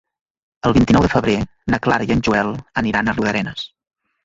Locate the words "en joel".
2.17-2.51